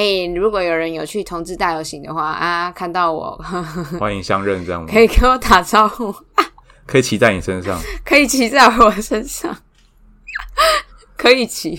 [0.00, 3.38] 哎、如果有人有去同志大游行的话啊，看到我
[4.00, 4.88] 欢迎相认，这样吗？
[4.90, 6.10] 可以跟我打招呼，
[6.86, 7.78] 可以骑在你身上。
[8.02, 9.54] 可以骑在我身上，
[11.18, 11.78] 可以骑。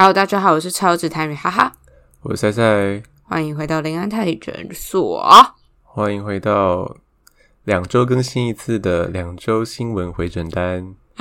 [0.00, 1.70] Hello，大家好，我是超子台女，哈哈，
[2.22, 5.22] 我是赛赛，欢迎回到林安泰诊所。
[5.82, 6.96] 欢迎回到
[7.64, 10.94] 两周更新一次的两周新闻回诊单。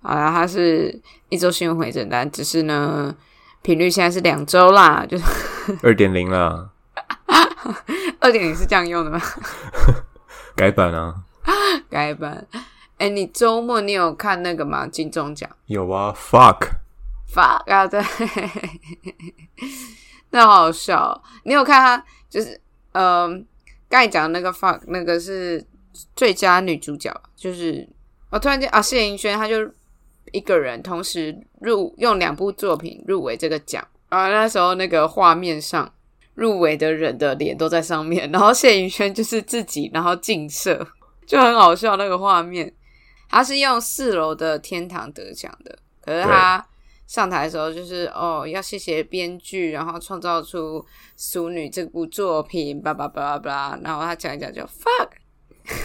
[0.00, 3.12] 好啦，它是一周新闻回诊单，只是呢
[3.60, 5.24] 频率现在是两周啦，就是
[5.82, 6.70] 二点零啦，
[8.22, 9.20] 二点零是这样用的吗？
[10.54, 11.24] 改版啊，
[11.90, 12.46] 改版。
[12.98, 14.86] 哎、你周末你有看那个吗？
[14.86, 15.48] 金钟奖。
[15.66, 16.68] 有啊，fuck。
[17.32, 18.00] Fuck 啊，对，
[20.30, 22.58] 那好好笑哦、你有看他就是
[22.92, 23.28] 呃，
[23.88, 25.62] 刚才讲的那个 fuck 那个是
[26.16, 27.86] 最佳女主角，就是
[28.30, 29.56] 我突然间啊，谢盈萱她就
[30.32, 35.92] 一个人同时入用两部作品入围这个奖，然后那时候那个画面上
[36.34, 40.86] 入围的人的脸都在上面，然后谢盈萱就是自己然后镜射，
[41.26, 42.72] 就很好笑那个画面。
[43.28, 46.64] 他是用四楼的天堂得奖的，可是他
[47.06, 50.80] 上台的时候就是哦，要谢谢编剧，然后创造出
[51.16, 55.08] 《淑女》这部作品，叭叭叭叭叭，然后他讲一讲就 fuck，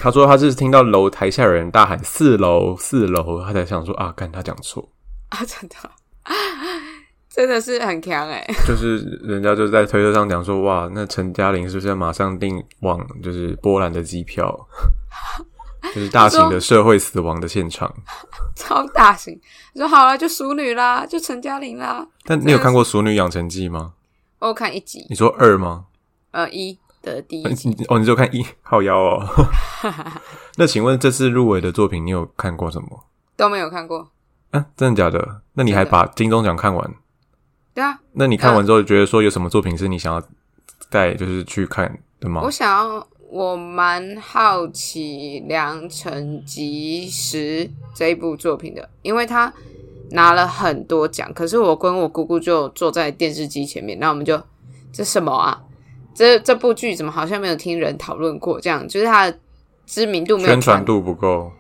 [0.02, 4.90] 他说他是听到楼台下有人大喊四楼四楼，他才想说啊，干他讲错，
[5.30, 5.76] 啊，真的，
[7.30, 14.68] 真的是很强哎、就是人家就在推特上讲说，哇，那陈嘉玲是不是要马上订往就是波兰的机票？
[15.94, 17.94] 就是大型的社会死亡的现场。
[18.56, 19.40] 超大型。
[19.74, 22.06] 你说好了，就熟女啦，就陈嘉玲啦。
[22.24, 23.94] 但你有看过《熟女养成记》吗？
[24.40, 25.86] 我有看一集，你说二吗？
[26.32, 29.26] 呃，一的第一集，哦，你就看一靠腰哦。
[30.58, 33.06] 那请问这次入围的作品，你有看过什么？
[33.36, 34.12] 都没有看过。
[34.52, 35.42] 啊，真的假的？
[35.54, 36.94] 那你还把金钟奖看完？
[37.74, 40.22] 对啊，那你看完之后，觉得说有什么作品是你想要
[40.92, 42.52] 再就是去看的吗我？
[42.52, 49.52] 想要，我蛮好奇《良辰吉时》这一部作品的，因为他
[50.12, 54.40] 拿了很多奖，可是我跟我姑姑就坐在电视机前面，那我们就
[54.92, 55.60] 这什么啊？
[56.14, 58.62] 这这部剧怎么好像没有听人讨论过？
[58.62, 59.40] 这样就是它的
[59.88, 61.52] 知名度没有宣传度不够。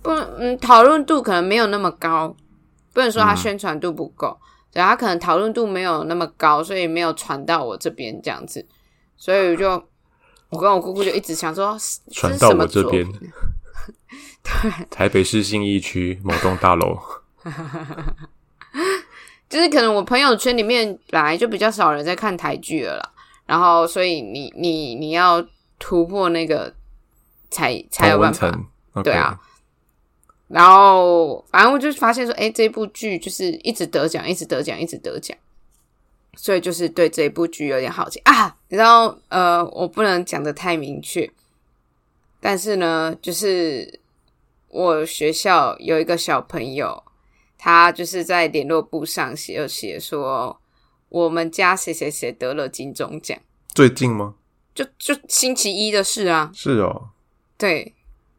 [0.00, 2.34] 不，嗯，讨论度可能没有那么高，
[2.94, 4.34] 不能说它嗯宣传度不够，
[4.72, 8.66] 对，它可能讨论度没有那么高，所以没有传到我这边这样子，
[9.18, 9.84] 所以我就
[10.50, 11.76] 我跟我姑姑就一直想说，
[12.12, 13.10] 传到我这边。
[13.10, 13.30] 对。
[14.90, 16.98] 台北市信义区某栋大楼，
[19.48, 23.10] 就是可能我朋友圈里面本来就比较少人在看台剧了啦，
[23.46, 25.44] 然后所以你你你要
[25.78, 26.72] 突破那个
[27.50, 28.50] 才才有办法。
[29.04, 29.38] 对啊，
[30.48, 35.36] 然后反正我就发现说，哎，这部剧就是一直得奖，一直得奖，一直得奖，
[36.36, 38.56] 所以就是对这一部剧有点好奇啊。
[38.68, 41.30] 你知道，呃，我不能讲的太明确，
[42.40, 44.00] 但是呢，就是
[44.68, 47.02] 我学校有一个小朋友，
[47.58, 50.60] 他就是在联络簿上写有写说，
[51.08, 53.36] 我们家谁谁谁得了金钟奖，
[53.74, 54.34] 最近吗？
[54.72, 56.50] 就就星期一的事啊。
[56.54, 57.08] 是哦，
[57.58, 57.92] 对，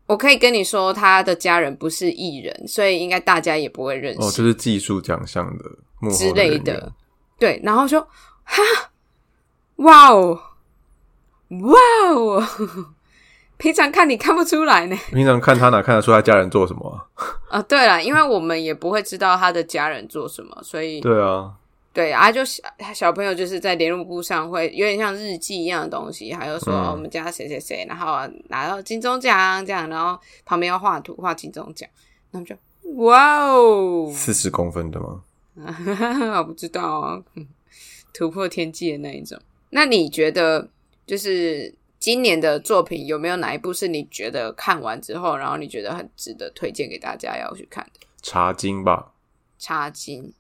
[0.06, 6.94] 我可以跟你说，他的家人不是艺人，所以应该大家也不会认识、哦，就是技术奖项的之类的。
[7.42, 8.00] 对，然后说
[8.44, 8.62] 哈，
[9.78, 10.40] 哇哦，
[11.50, 11.80] 哇
[12.14, 12.44] 哦，
[13.58, 14.96] 平常看你看不出来呢。
[15.10, 17.02] 平常看他哪看得出他家人做什么啊？
[17.50, 21.52] 啊， 对了，因为我们也不会知道他的家人做什么，所以对啊，
[21.92, 22.62] 对啊，就小
[22.94, 28.20] 小朋友就是在联络簿上会有点像日记一样的东西，还有说、嗯哦我们家谁谁谁，然后
[28.50, 30.16] 拿到金钟奖这样，然后
[30.46, 31.90] 旁边要画图画金钟奖，
[32.30, 32.56] 那我们就
[33.02, 35.22] 哇哦，四十公分的吗？
[36.38, 37.24] 我不知道啊，
[38.14, 39.40] 突破天际的那一种。
[39.70, 40.70] 那你觉得
[41.06, 48.08] 就是今年的作品有没有哪一部是你觉得看完之后，然后你觉得很值得推荐给大家要去看的？
[48.22, 49.14] 茶金吧，
[49.58, 50.34] 茶金，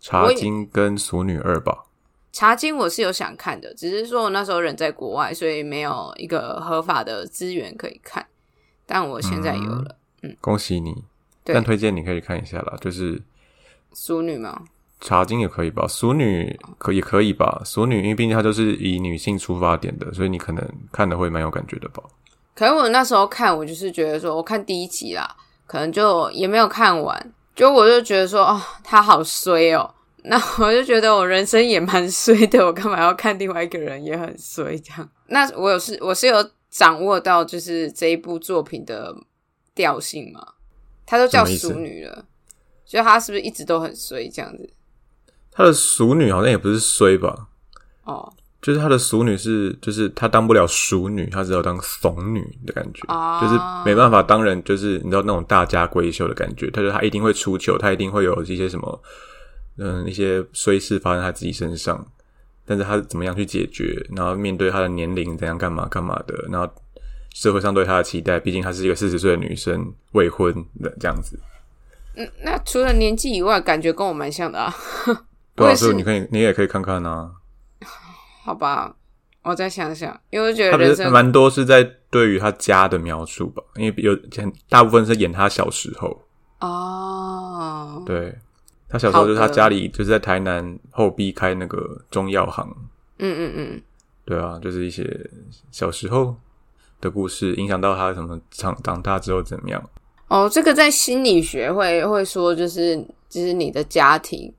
[0.00, 1.84] 茶金跟俗女二吧。
[2.32, 8.26] 茶金我是有想看的，只是说我那时候人在国外，所以没有一个合法的资源可以看。
[8.84, 11.02] 但我现在有了，嗯恭喜你！
[11.42, 13.20] 但推荐你可以看一下啦，就是
[13.98, 14.62] 淑女吗，
[15.00, 20.62] 茶金也可以吧，淑女可也可以吧，淑女因为毕竟它就是以女性出发点的，所以你可能
[20.92, 22.02] 看的会蛮有感觉的吧。
[22.54, 25.34] 可能我那时候看，我就是觉得说，我看第一集啦，
[25.66, 27.32] 可能就也没有看完。
[27.54, 29.90] 就我就觉得说，哦，他好衰哦。
[30.24, 35.08] 那我就觉得我人生也蛮衰的，我干嘛要看另外一个人也很衰这样？
[35.28, 39.14] 那我有是我是有掌握到就是这一部作品的
[39.74, 40.46] 调性吗？
[41.06, 42.24] 他都叫淑女了，
[42.86, 44.70] 所以他是不是一直都很衰这样子？
[45.50, 47.48] 他的熟女好像也不是衰吧？
[48.04, 53.02] 哦，就是他的熟女是，就是他当不了熟女，他只有当怂女的感觉，
[53.40, 56.70] 就是没办法当人，就是你知道那种大家闺秀的感觉。
[56.70, 59.02] 他说他一定会出糗，他一定会有一些什么，
[59.78, 62.06] 嗯，一些衰事发生他自己身上，
[62.64, 64.06] 但是他怎么样去解决？
[64.14, 66.34] 然后面对他的年龄怎样干嘛干嘛的？
[66.50, 66.70] 然后
[67.34, 71.38] 社会上对他的期待，毕竟她是一个四十岁的女生，未婚的这样子。
[72.16, 74.74] 嗯，那除了年纪以外，感觉跟我蛮像的啊。
[75.54, 77.30] 对啊，所以你可以，你也可以看看啊。
[78.42, 78.94] 好吧，
[79.42, 84.16] 我再想想，因为我觉得人生蛮多是在对于他家的描述吧，因为有
[84.68, 86.22] 大部分是演他小时候
[86.60, 88.02] 哦。
[88.06, 88.38] 对，
[88.88, 92.68] 他小时候就是他家里就是在台南后壁开那个中药行。
[93.18, 93.82] 嗯嗯嗯，
[94.24, 95.28] 对啊，就是一些
[95.70, 96.36] 小时候
[97.00, 99.82] 的故事，影响到他什么长长大之后怎么样。
[100.28, 102.96] 哦，这个在心理学会会说，就是
[103.28, 104.52] 就是你的家庭。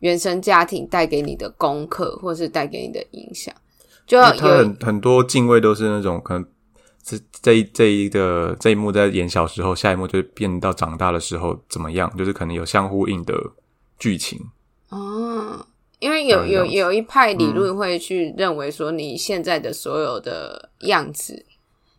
[0.00, 3.52] 原生家庭带给你的功课，或是带给你的影响，
[4.06, 6.46] 就很很多敬畏都是那种可能
[7.02, 13.34] 这这这一个这一幕在演小时候，下一幕就变到长大的时候怎么样，就是可能有相呼应的
[13.98, 14.38] 剧情
[14.90, 15.66] 哦。
[15.98, 21.44] 因为有有有一派理论会去认为说，你现在的所有的样子，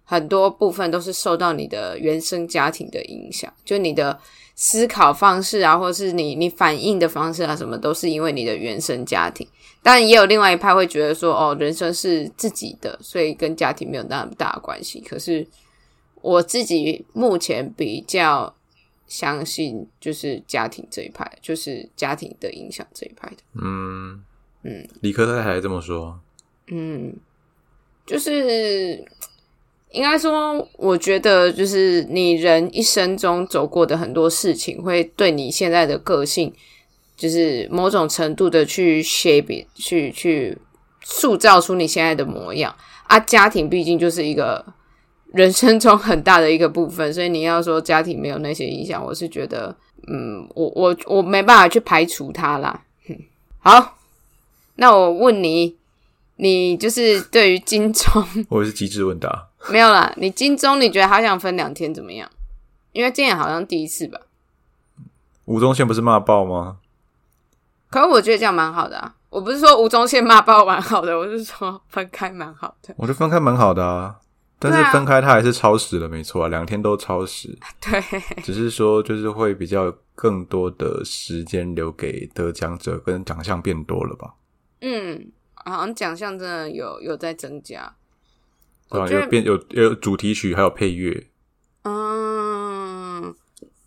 [0.09, 4.19] 很多部分都是受到你的原生家庭的影响，就你的。
[4.61, 9.47] 思考方式啊，或者是你你反应的方式啊，什么都是因为你的原生家庭。
[9.81, 14.99] 当然，也有另外一派会觉得说，哦，人生是自己的，所以跟家庭没有那么大的关系。
[14.99, 15.47] 可是
[16.19, 18.53] 我自己目前比较
[19.07, 23.37] 相信，就是家庭这一派，就是家庭的影响这一派的。
[23.53, 24.21] 嗯
[24.63, 26.19] 嗯，理科太太这么说。
[26.67, 27.15] 嗯，
[28.05, 29.05] 就是。
[29.91, 36.53] 应该说，我觉得就是你人一生中走过的很多事情，会对你现在的个性，
[37.17, 40.55] 就是某种程度的去 shape，去去
[41.03, 42.75] 塑造出你现在的模样
[43.07, 43.19] 啊。
[43.19, 44.63] 家庭毕竟就是一个
[45.33, 49.75] 人生中很大的一个部分，所以你要说家庭没有那些影响，我是觉得，
[50.07, 52.83] 嗯，我我我没办法去排除它啦。
[53.57, 53.97] 好，
[54.75, 55.75] 那我问你，
[56.37, 59.48] 你就是对于金钟，我是机智问答。
[59.69, 62.29] 没有啦，你金钟你觉得好想分两天怎么样？
[62.93, 64.19] 因为今年好像第一次吧。
[65.45, 66.77] 吴宗宪不是骂爆吗？
[67.89, 69.15] 可是我觉得这样蛮好的啊！
[69.29, 72.93] 我不是说吴宗宪骂爆蛮好的，我是说分开蛮好的。
[72.97, 74.19] 我觉得分开蛮好的啊，
[74.59, 77.57] 但是分开他还是超时了，没错啊，两天都超时。
[77.81, 78.01] 对，
[78.43, 84.35] 只是说就是会比较更多的时间留给得奖者，跟奖项变多了吧？
[84.81, 87.95] 嗯，好像奖项真的有有在增加。
[88.89, 91.27] 啊，有变有有主题曲，还有配乐。
[91.83, 93.35] 嗯，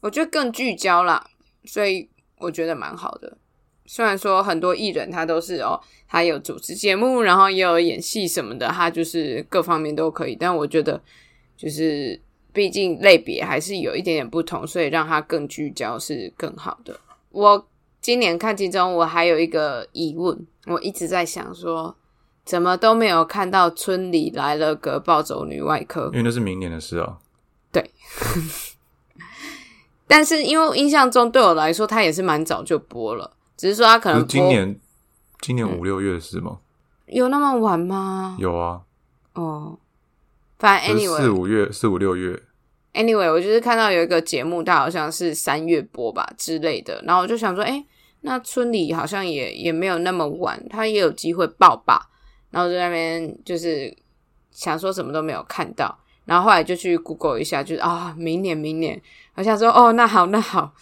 [0.01, 1.27] 我觉得更聚焦啦，
[1.65, 2.09] 所以
[2.39, 3.37] 我觉得蛮好的。
[3.85, 10.37] 虽然说很多艺人他都是哦，他有主持节目，然后也有演戏什么的，他就是各方面都可以。
[10.37, 11.03] 但我觉得，
[11.57, 12.21] 就是
[12.53, 16.99] 毕竟类别还是有一点点不同，所以让他更聚焦是更好的。
[17.31, 17.69] 我
[18.01, 21.97] 今年看其中，我还有一个疑问，我一直在想说。
[22.45, 26.07] 怎么都没有看到村里来了个暴走女外科？
[26.07, 27.19] 因为那是明年的事哦。
[27.71, 27.91] 对，
[30.07, 34.79] 但是因为印象中对我来说，他也是蛮早就播了，只是说他可能今年
[35.41, 36.59] 今年五六月的事吗？
[37.07, 38.37] 有那么晚吗？
[38.39, 38.83] 有啊。
[39.35, 39.79] 哦，
[40.59, 42.43] 反正 anyway 四五月四五六月
[42.93, 47.83] ，anyway 我就是看到有一个节目，它好像是三月播吧之类的，然后我就想说，哎，
[48.21, 52.11] 那村里好像也也没有那么晚，他也有机会爆吧。
[52.53, 53.93] 然后在那边就是
[54.53, 59.03] 想说什么都没有看到，然后后来就去 Google 一下，就是啊，明年明年，
[59.35, 60.73] 我想说哦，那好那好，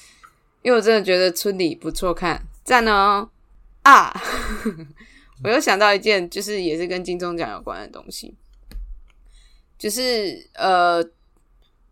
[0.63, 3.31] 因为我真的觉得村里不错看，赞哦
[3.85, 4.13] 啊！
[5.43, 8.35] 我又想到一件，就是也是跟金钟奖有关的东西，
[9.79, 11.03] 就是呃，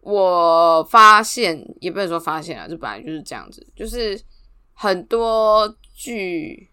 [0.01, 4.21] 我发现也不能说发现啊，就本来就是这样子，就是
[4.75, 6.68] 很多剧。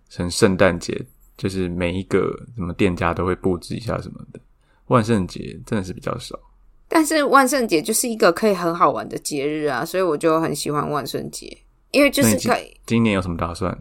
[0.09, 0.99] 成圣诞节，
[1.37, 4.39] 就是每一个什么店家都会布置一下什么的。
[4.87, 6.37] 万圣节真的是比较少，
[6.87, 11.45] 但是万圣节就是一个可以很好玩的节日啊，所以我就很喜欢万圣节，
[11.91, 12.73] 因为就是可以。
[12.85, 13.77] 今年有什么打算？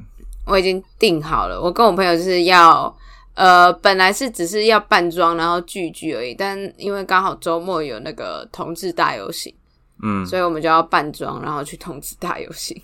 [0.47, 2.93] 我已经定好了，我跟我朋友就是要，
[3.35, 9.55] 呃，本来是只是要扮装然后聚聚而已，但因为刚好周末有那个同志大游行，
[10.03, 12.77] 嗯，所以我们就要扮装然后去同志大游行。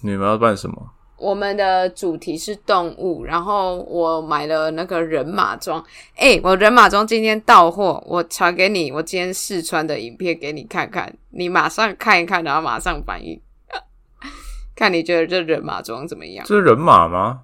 [0.00, 0.90] 你们要扮什么？
[1.20, 5.84] 我们的主题是动物，然后我买了那个人马装。
[6.16, 13.38] 哎，我人马装今天到货，我传给你，我今天试穿的影片给你看看，你马上看一看，然后马上反应，
[14.74, 16.44] 看你觉得这人马装怎么样？
[16.48, 17.42] 这是人马吗？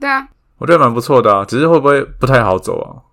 [0.00, 0.28] 对啊，
[0.58, 3.06] 我觉得蛮不错的啊，只是会不会不太好走啊？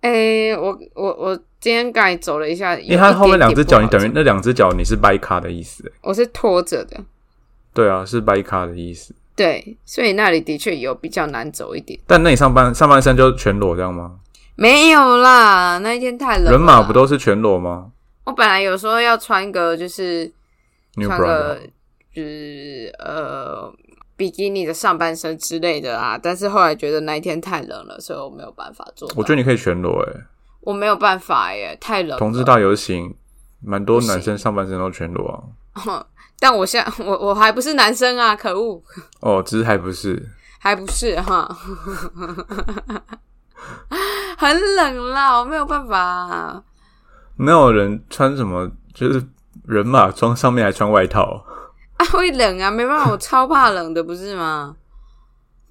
[0.00, 5.92] 哎，我我我今天刚才走了一下，因为它后面两只脚，你等于那两只脚你是掰卡的意思？
[6.02, 6.98] 我是拖着的。
[7.72, 9.14] 对啊，是掰卡的意思。
[9.36, 11.98] 对，所以那里的确有比较难走一点。
[12.06, 14.16] 但那你上半上半身就全裸这样吗？
[14.56, 16.52] 没有啦，那一天太冷。
[16.52, 17.90] 人马不都是全裸吗？
[18.24, 20.30] 我本来有时候要穿个就是
[21.02, 21.58] 穿个
[22.14, 23.72] 就是呃
[24.16, 29.10] 比基尼的上半身之类的啊，但是后来觉得那一天太冷了，所以我没有办法做。
[29.16, 30.20] 我觉得你可以全裸哎，
[30.60, 32.18] 我没有办法耶，太冷。
[32.18, 33.14] 同志大游行，
[33.64, 36.06] 蛮多男生上半身都全裸啊。
[36.40, 38.34] 但我现我我还不是男生啊！
[38.34, 38.82] 可恶！
[39.20, 40.26] 哦，只是还不是，
[40.58, 41.46] 还不是哈，
[44.38, 46.64] 很冷啦，我没有办法。
[47.36, 49.22] 没有人穿什么，就是
[49.66, 51.44] 人马装，上面还穿外套
[51.98, 52.04] 啊？
[52.06, 54.74] 会冷啊，没办法，我超怕冷的，不是吗？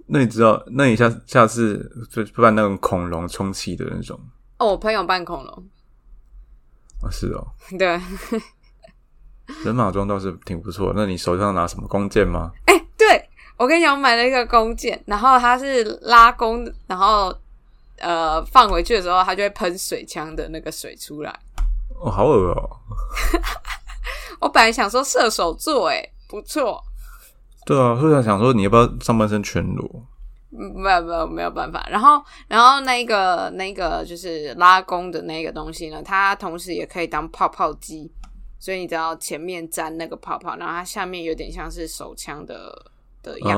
[0.08, 0.64] 那你知道？
[0.68, 4.20] 那你下下次就扮那种恐龙充气的那种？
[4.60, 5.64] 哦，我朋友扮恐龙。
[7.02, 7.48] 啊，是哦，
[7.78, 8.00] 对。
[9.66, 12.52] 人马装倒是挺不错，那你手上拿什么弓箭吗？
[12.66, 17.36] 哎，对我跟你讲，我买了一个弓箭，然后它是拉弓，然后
[17.98, 21.40] 呃放回去的时候，它就会喷水枪的那个水出来。
[22.00, 22.70] 哦，好恶哦！
[24.40, 26.82] 我本来想说射手座，哎，不错。
[27.66, 30.04] 对啊，突然想说你要不要上半身全裸？
[30.50, 31.86] 没有没有没有办法。
[31.90, 38.10] 然后然后那个那个就是拉弓的那个东西呢，它同时也可以当泡泡机。
[38.60, 42.92] 所以你只要前面粘那个泡泡，然后它下面有点像是手枪的
[43.24, 43.58] 的样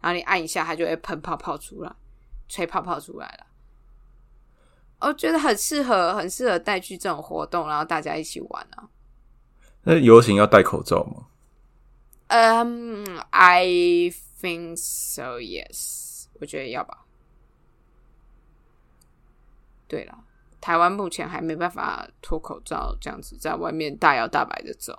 [0.00, 1.92] 然后你按一下，它就会喷泡泡出来，
[2.48, 3.46] 吹泡泡出来了。
[5.00, 8.88] 我觉得很适合，很适合带去这种活动，然后大家一起玩啊。
[9.82, 11.26] 那游行要戴口罩吗？
[12.28, 13.66] 嗯，I
[14.40, 15.40] think so.
[15.40, 17.04] Yes，我觉得要吧。
[19.88, 20.16] 对了。
[20.62, 24.98] 台湾目前还没办法脱口罩，这样子在外面大摇大摆的走。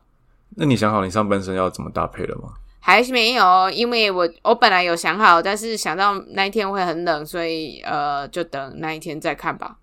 [0.55, 2.53] 那你想好你上半身要怎么搭配了吗？
[2.79, 9.77] 还是没有，因为我我本来有想好，但是想到那一天会很冷，所以呃，就等那一天再看吧。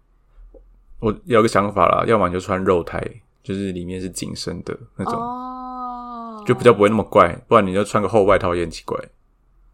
[0.99, 3.03] 我有个想法啦，要么就穿肉胎，
[3.43, 7.35] 就是里面是紧身的那种，哦，就比较不会那么怪。
[7.49, 8.99] 不然你就穿个厚外套也很奇怪。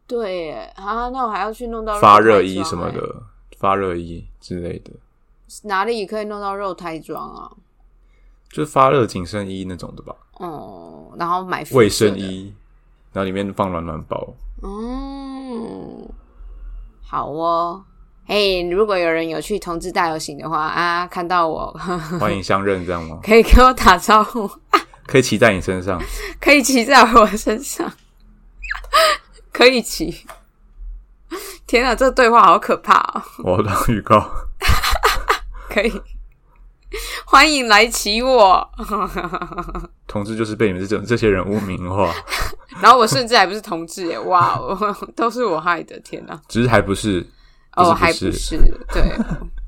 [0.07, 3.23] 对，啊，那我还要去弄到发热衣什么的，
[3.59, 4.93] 发热衣之类的。
[5.65, 7.51] 哪里可以弄到肉胎装啊？
[8.51, 10.15] 就是发热紧身衣那种的吧。
[10.39, 12.55] 哦，然后买卫生衣，
[13.13, 14.35] 然后里面放暖暖包。
[14.63, 16.09] 哦，
[17.03, 17.85] 好哦。
[18.29, 21.71] 嘿，如果有人有去同志大游行的话啊，看到我
[22.19, 23.21] 欢迎相认，这样吗？
[23.23, 24.51] 可以跟我打招呼，
[25.07, 26.03] 可以骑在你身上，
[26.41, 27.93] 可以骑在我身上，
[29.53, 30.27] 可以骑。
[31.69, 33.23] 天啊，这个对话好可怕哦！
[33.45, 34.29] 我当预告，
[35.77, 35.93] 可以
[37.27, 38.67] 欢迎来骑我。
[40.09, 42.15] 同志就是被你们这种这些人污名化，
[42.81, 44.19] 然后我甚至还不是同志耶！
[44.21, 46.01] 哇哦，都是我害的！
[46.01, 47.27] 天哪，只是还不是
[47.75, 48.57] 哦，还不是
[48.91, 49.03] 对，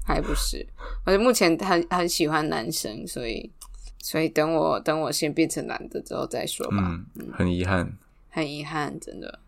[0.06, 0.66] 还不是。
[1.04, 3.52] 而且目前很很喜欢男生，所以
[3.98, 6.76] 所以等我等我先变成男的之后再说吧。
[6.78, 7.92] 嗯，很遗憾，
[8.30, 9.40] 很遗憾，真的。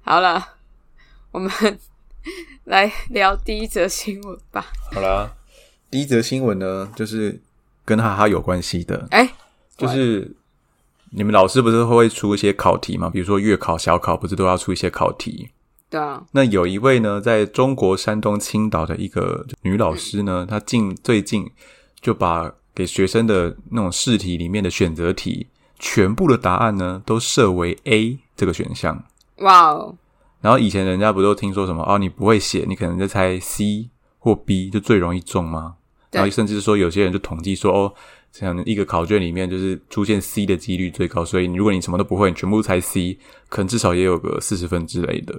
[0.00, 0.54] 好了，
[1.32, 1.50] 我们
[2.64, 4.66] 来聊第一则新闻吧。
[4.92, 5.32] 好啦，
[5.90, 7.40] 第一则新闻呢，就是
[7.84, 9.06] 跟哈哈有关系的。
[9.10, 9.32] 哎，
[9.76, 10.34] 就是
[11.10, 13.08] 你们老师不是会出一些考题吗？
[13.08, 15.50] 比如说月考、小考，不是都要出一些考题？
[15.88, 16.24] 对啊。
[16.32, 21.48] 那有一位呢，在中国山东青岛的一个女老师呢，她近最近
[22.00, 25.46] 就把给学生的那种试题里面的选择题，
[25.78, 29.04] 全部的答案呢，都设为 A 这个选项。
[29.36, 29.94] 哇哦！
[30.40, 33.88] 然后以前人家不都听说什么哦，你不会写，你可能就猜 C
[34.18, 35.76] 或 B 就最容易中吗？
[36.12, 37.92] 然后甚至说有些人就统计说哦，
[38.32, 45.34] 像一个考卷里面就是出现 C 的几率最高，所以如果你什么都不会，你全部猜 C，可能至少也有个四十分之类的。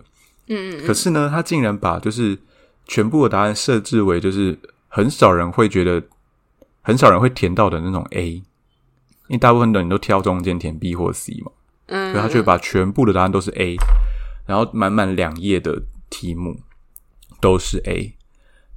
[0.47, 0.85] 嗯嗯。
[0.85, 2.37] 可是呢，他竟然把就是
[2.85, 6.03] 全部的答案设置为就是很少人会觉得，
[6.81, 8.43] 很少人会填到的那种 A，因
[9.29, 11.51] 为大部分的人都挑中间填 B 或 C 嘛。
[11.87, 12.11] 嗯。
[12.11, 13.77] 所以他却把全部的答案都是 A。
[14.47, 16.57] 然后满满两页的题目
[17.39, 18.15] 都是 A，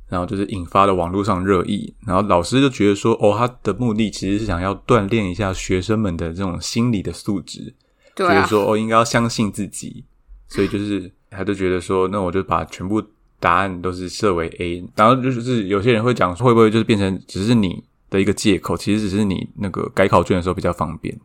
[0.09, 1.95] 然后就是引发了网络上热议。
[2.07, 7.73] 然后老师就觉得说，哦，他的目的其实是想要锻炼一下学生们的这种心理的素质，
[8.17, 10.05] 觉得说哦，应该要相信自己。
[10.49, 13.01] 所以就是 他就觉得说，那我就把全部
[13.39, 14.85] 答案都是设为 A。
[14.97, 18.77] 然后就是有些人会讲，会不会就是变成只是你的一个借口？
[18.77, 21.17] 其实只是你那个改考卷的时候比较方便。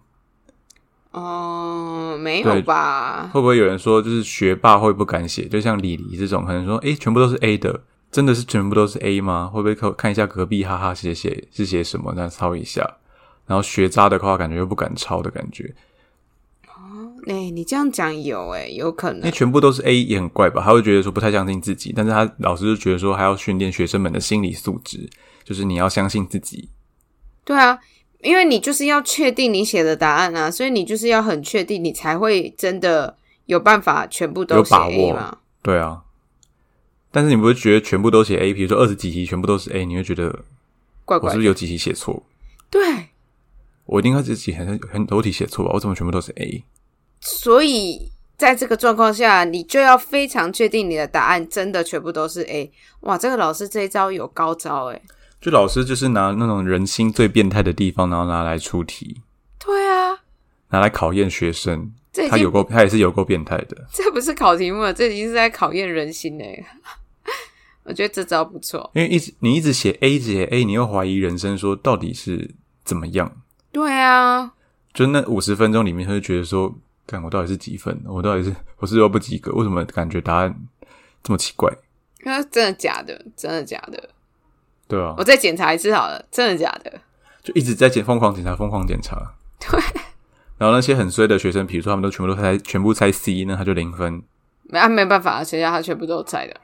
[1.10, 1.75] 哦，
[2.26, 3.30] 没有吧？
[3.32, 5.48] 会不会有人说，就是学霸会不敢写？
[5.48, 9.52] 就像李黎这种，可能说，诶，全部都是 A 的，真的是全部都是 A 吗？
[9.54, 12.12] 会不会看看一下隔壁，哈哈，写写是写什么？
[12.16, 12.98] 那抄一下。
[13.46, 15.76] 然后学渣的话，感觉又不敢抄的感觉。
[16.68, 19.20] 哦，哎，你这样讲有诶，有可能。
[19.20, 20.64] 因为全部都是 A 也很怪吧？
[20.66, 25.08] 他会觉得说不太相信自己，但是他老师就觉得说，还要训练学生们的心理素质，
[25.44, 26.70] 就是你要相信自己。
[27.44, 27.78] 对啊。
[28.26, 35.38] 因为你就是要确定你写的答案啊，所以你就是要很确定，你才会真的有办法全部都写 A 嘛？
[35.62, 36.02] 对啊。
[37.12, 38.52] 但是你不会觉得全部都写 A？
[38.52, 40.44] 比如说二十几题全部都是 A，你会觉得
[41.06, 41.28] 怪怪？
[41.28, 42.24] 我是不是有几题写错？
[42.72, 42.82] 对，
[43.86, 45.72] 我一定要自己很很多题写错吧？
[45.76, 46.64] 我怎么全部都是 A？
[47.22, 52.72] 所以在这个状况下，你就要非常确定你的答案真的全部都是 A。
[53.02, 55.02] 哇，这个老师这一招有高招诶
[55.45, 59.21] 就老师就是拿那种人心最变态的地方，然后拿来出题。
[59.60, 60.17] 对啊，
[60.69, 61.93] 拿来考验学生。
[62.27, 63.86] 他有够，他也是有够变态的。
[63.93, 66.65] 这不是考题目，这已经是在考验人心嘞。
[67.86, 73.31] 我觉得这招不错，因为一直你一直写 A，写 A，你又怀疑人生，说到底是怎么样？
[73.71, 74.51] 对啊，
[74.95, 76.73] 就那五十分钟里面，他就觉得说，
[77.05, 78.01] 看我到底是几分？
[78.08, 79.51] 我到底是 我是又不及格？
[79.51, 80.55] 为什么感觉答案
[81.21, 81.71] 这么奇怪？
[82.23, 83.23] 那真的假的？
[83.38, 84.10] 真的假的？
[84.88, 86.91] 对啊，我再检查一次好了，真的假的？
[87.43, 89.34] 就一直在检疯狂检查，疯狂检查。
[89.60, 89.80] 对。
[90.58, 94.24] 然后那些很衰的学生，比如说他们都全部都猜，全部猜 C，那他就零分。
[94.63, 96.56] 没啊，没办法，学校他全部都猜的？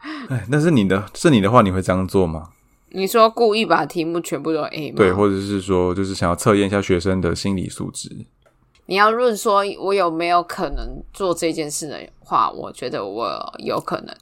[0.28, 2.50] 哎，那是你的，是你的话，你会这样做吗？
[2.90, 4.96] 你说故意把题目全部都 A 吗？
[4.96, 8.26] 对，或者是说，就是想要测验一下学生的心理素质。
[8.86, 14.14] 你要论说，我有没有可能做这件事的话，我觉得我有可能。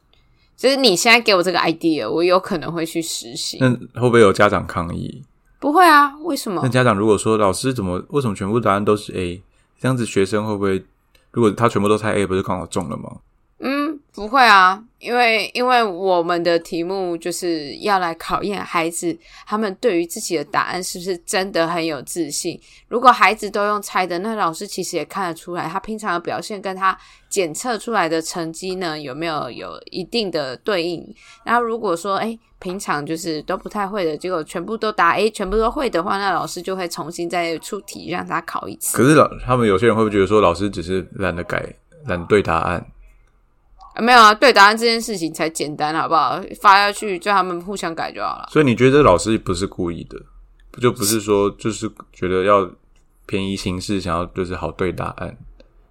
[0.56, 3.58] 就是你现在给我这个 idea，我有可能会去实行。
[3.60, 5.22] 那会不会有家长抗议？
[5.58, 6.60] 不会啊，为什么？
[6.62, 9.42] 那家长如果说老师怎么为什么全部答案都是 A，
[9.80, 10.84] 这样子学生会不会？
[11.32, 13.16] 如果他全部都猜 A，不是刚好中了吗？
[13.58, 19.16] 嗯，不会啊，因为因为我们的题目就是要来考验孩子
[19.46, 22.60] 他们对于自己的答案是不是真的很有自信。
[22.88, 31.14] 如果孩子都用猜的，那老师其实也看得出来，他平常的表现跟他检测出来的成绩呢有没有有一定的对应。
[31.44, 38.96] 然后如果说哎平常就是都不太会的，结果全部都答 A，全部都会的话，那老师就会重新再出题让他考一次。
[38.96, 41.64] 可是老他们有些人会不会觉得说老师只是懒得改，
[42.06, 42.84] 懒得对答案？
[44.00, 46.40] 没有啊，对答案这件事情才简单，好不好？
[46.60, 48.48] 发下去叫他们互相改就好了。
[48.50, 50.20] 所以你觉得老师不是故意的，
[50.80, 52.70] 就不是说就是觉得要
[53.26, 55.36] 便宜形式，想要就是好对答案。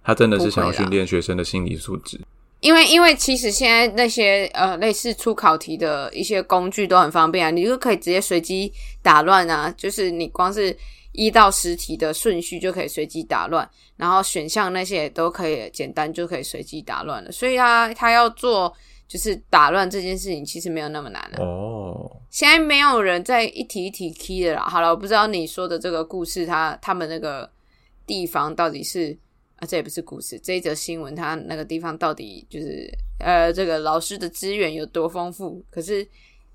[0.04, 2.20] 他真的是想要训练学生的心理素质。
[2.60, 10.76] 因为，因为其实现在那些呃类似出考题的一些工具都很方便啊，你就可以直接随机打乱啊，就是你光是
[11.12, 17.30] 一到十题的顺序就可以随机打乱，然后选项那些也都可以简单就可以随机打乱了。
[17.30, 18.74] 所以他，他要做
[19.06, 22.10] 就是打乱这件事情，其实没有那么难啊哦。
[22.30, 24.62] 现在没有人在一题一题 key 的啦。
[24.62, 27.50] 好了，我不知道你说的这个故事，他他们那个
[28.06, 29.16] 地方到底是。
[29.56, 32.86] 啊，这也不是故事，这一则新闻，它那个地方到底就是
[33.18, 35.64] 呃，这个老师的资源有多丰富？
[35.70, 36.06] 可是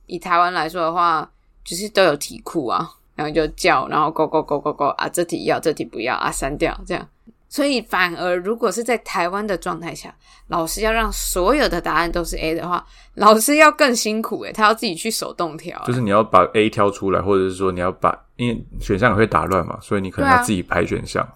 [0.06, 1.28] 以台湾来说的话，
[1.64, 7.08] 就是都有题库啊，然后就叫，然后勾勾勾勾勾啊，这题要，这题不要啊，删掉这样。
[7.50, 10.16] 所以反而如果是在台湾的状态下，
[10.48, 12.86] 老师要让所有的答案都是 A 的话，
[13.16, 21.28] 老师要更辛苦诶，他要自己去手动调，就是你要把 A 挑出来，或者是说你要把，因为选项也会打乱嘛，所以你可能要自己排选项。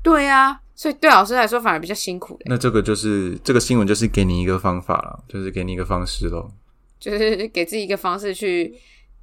[0.00, 0.61] 对啊。
[0.74, 2.38] 所以对老师来说反而比较辛苦。
[2.46, 6.50] 那这个就是这个新闻，就是给你一个方法了，就是给你一个方式咯，
[6.98, 8.74] 就是给自己一个方式去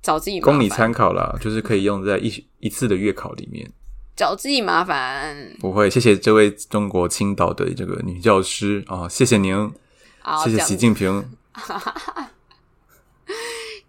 [0.01, 3.67] 找自己，供你参考啦，就是可以用在一 一次的月考里面
[4.15, 5.35] 找自己麻烦。
[5.59, 9.71] 不会，谢谢这位中国青岛的这个女教师啊，谢谢您，
[10.43, 11.25] 谢谢习近平。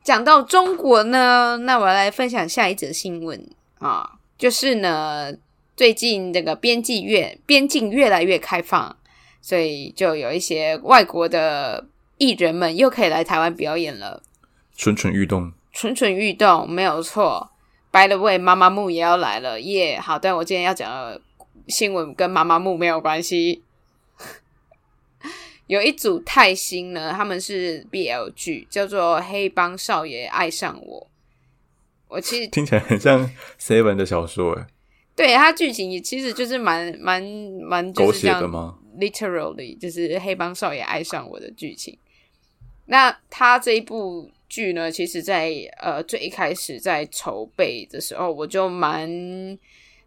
[0.02, 5.32] 讲到中国呢，那我来分享下一则新闻啊，就是呢。
[5.80, 8.94] 最近这个边境越边境越来越开放，
[9.40, 11.86] 所以就有一些外国的
[12.18, 14.22] 艺人们又可以来台湾表演了。
[14.76, 17.50] 蠢蠢欲动，蠢蠢欲动，没有错。
[17.90, 19.98] By the way，妈妈木也要来了耶！
[19.98, 21.22] 好，但我今天要讲的
[21.66, 23.62] 新闻跟妈妈木没有关系。
[25.66, 31.00] 有一组泰星呢，他们是 BL 剧，叫做《黑帮少爷爱上我》。
[32.08, 34.66] 我其实听起来很像 Seven 的小说哎。
[35.20, 37.22] 对它剧情也其实就是蛮蛮
[37.60, 41.98] 蛮狗血的吗？Literally 就是黑帮少爷爱上我的剧情。
[42.86, 49.06] 那他这一部剧呢，其实，在呃最一开始在筹备的时候，我就蛮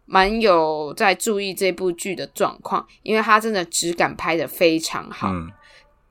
[0.04, 5.32] 蛮有在注意这部剧的状况，因为他真的质感拍的非常好。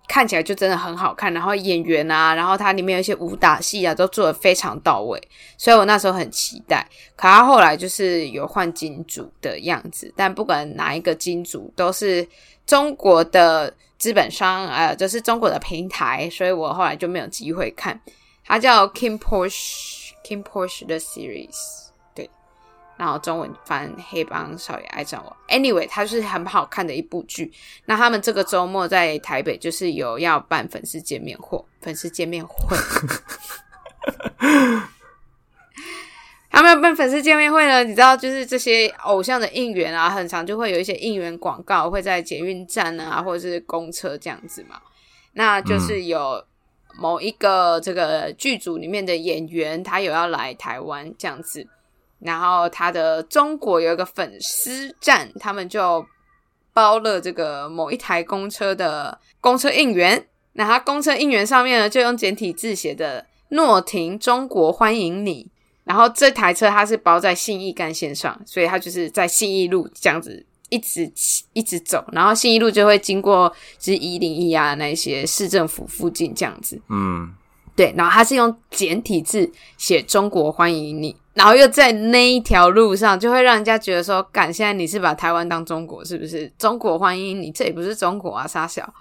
[0.07, 5.21] 看起来就真的很好看，然后演员啊，然后它里面有一些武打戏啊，都做的非常到位，
[5.57, 6.85] 所以我那时候很期待。
[7.15, 12.27] 可他后来就是有换金主的样子，但不管哪一个金主，都是
[12.65, 17.99] 中国的资本商，呃，就是中国的平台，所以我后来就没有机会看。
[18.45, 19.51] 它叫 Kim Posh》
[20.27, 21.87] （Kim Porsche 的 series。
[23.03, 27.51] 然后中文翻《黑帮少爷爱上我》，Anyway，它是很好看的一部剧。
[27.83, 32.77] 那他们这个周末在台北就是有要办粉丝见面会，粉丝见面会。
[36.49, 37.83] 他们办粉丝见面会呢？
[37.83, 44.79] 你知道，就是这些偶像的应援啊，很常就会有一些应援广告会在捷运站啊，或者是公车这样子嘛。
[45.33, 46.41] 那就是有
[46.97, 51.67] 某一个这个剧组里面的演员，他有要来台湾这样子。
[52.23, 56.05] 然后他的中国有一个粉丝站，他们就
[56.73, 60.25] 包了这个某一台公车的公车应援。
[60.53, 65.47] 那他公车应援上面呢，就用简体字写的“诺廷中国欢迎你”。
[65.83, 71.11] 然后这台车它是包在信义干线上，所以它就是在信义路这样子一直
[71.51, 76.81] 一直走，然后信义路就会经过是一零一啊那些市政府附近这样子。
[76.87, 77.33] 嗯，
[77.75, 77.93] 对。
[77.97, 81.13] 然后他是用简体字写“中国欢迎你”。
[81.33, 86.51] 然后又在那一条路上，就会让人家觉得说：“感现在你是把台湾当中国，是不是？
[86.57, 88.93] 中国欢迎你，这也不是中国啊，傻小。”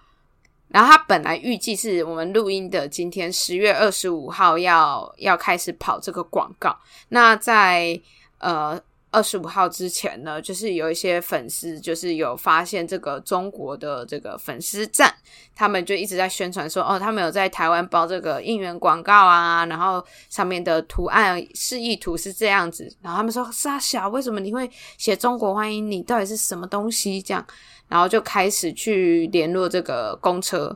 [0.68, 6.76] 然后他本来预计是我们录音的今天十月二十五号要要开始跑这个广告。
[7.08, 8.00] 那在
[8.38, 8.80] 呃。
[9.12, 15.14] 二十五号之前呢，就是有一些粉丝，就是有发现这个中国的这个粉丝站，
[15.54, 26.02] 他们就一直在宣传说，哦，他们有在台湾包这个应援广告啊，然后上面的图案示意图是这样子，然后他们说，沙小，为什么你会写中国欢迎你？
[26.02, 27.20] 到底是什么东西？
[27.20, 27.46] 这样，
[27.88, 30.74] 然后就开始去联络这个公车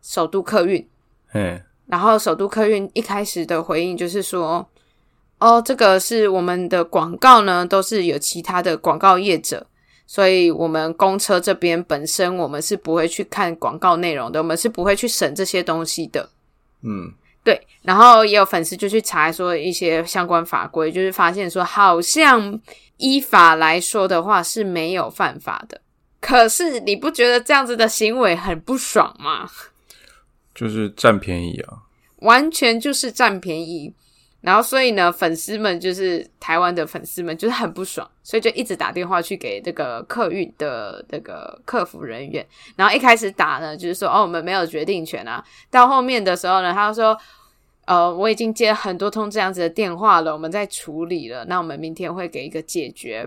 [0.00, 0.88] 首都客运，
[1.32, 4.64] 嗯，然后首都客运一开始的回应就是说。
[5.38, 9.66] 哦，这个是我们的广告呢，都是有其他的广告业者，
[10.06, 16.28] 所以我们公车这边本身我们是不会去看广告内容的，我们是不会去审这些东西的。
[16.82, 17.12] 嗯，
[17.44, 17.60] 对。
[17.82, 22.58] 然后也有粉丝就去查说一些相关法规，就是发现说好像
[22.96, 25.80] 依法来说的话是没有犯法的。
[26.18, 29.48] 可是你不觉得这样子的行为很不爽吗？
[30.54, 31.82] 就是占便宜啊，
[32.20, 33.92] 完全就是占便宜。
[34.46, 42.46] 然后所以呢，粉丝们就是台湾的粉丝们就是很不爽，所以就一直打电话去给这个客运的那个客服人员。
[42.76, 45.44] 然后一开始打呢，就是说哦，我们没有决定权啊。
[45.68, 47.18] 到后面的时候呢，他说。
[47.86, 53.24] 呃，我已经接很多通这样子的电话了，我们在处理了，那我们明天会给一个解决，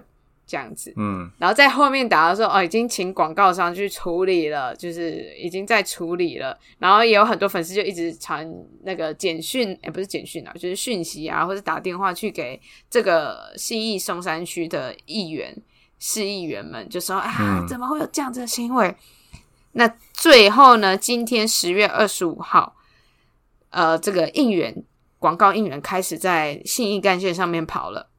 [0.49, 0.91] 这样子。
[0.97, 6.57] 嗯，然后在后面打的时候，哦，已经请广告商去处理了，就是已经在处理了。
[6.79, 8.51] 然后也有很多粉丝就一直传
[8.83, 12.59] 那个简讯，哎，不是简讯啊，就是讯息啊，或者打电话去给
[12.89, 15.55] 这个信义松山区的议员、
[15.99, 18.95] 市议员们，就说啊，怎么会有这样子的行为？
[19.73, 22.75] 那最后呢，今天十月二十五号。
[23.71, 24.75] 呃，这个应援
[25.19, 28.09] 广告应援开始在信义干线上面跑了。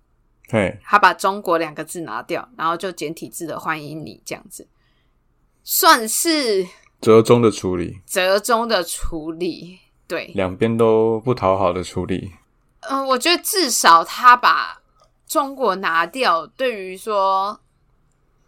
[0.51, 4.67] 对，他把中国两个字拿掉，然后就简体字的欢迎你这样子，
[5.63, 6.67] 算是
[7.01, 8.01] 折中的处理。
[8.07, 12.33] 折中的处理，对，两边都不讨好的处理。
[12.81, 14.83] 嗯，我觉得至少他把
[15.27, 17.61] 中国拿掉，对于说，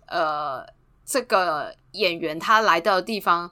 [0.06, 0.66] 呃，
[1.04, 3.50] 这个演员他来到的地方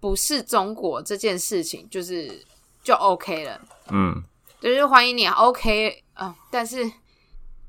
[0.00, 2.46] 不是中国这件事情，就是。
[2.82, 3.60] 就 OK 了，
[3.90, 4.24] 嗯，
[4.58, 6.90] 就是欢迎你 OK 啊，但是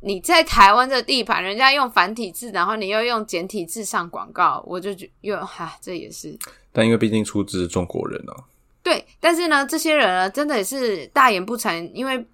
[0.01, 6.37] 你在台湾的地盘，人家用繁体字，然后你又用简体字上广告，我就觉又哈，这也是。
[6.71, 8.33] 但因为毕竟出自中国人啊，
[8.83, 12.25] 对，但是呢，这些人呢，真的也是大言不惭，因为